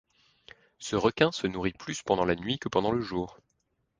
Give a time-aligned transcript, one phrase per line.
[0.79, 3.39] Ce requin se nourrit plus pendant la nuit que pendant le jour.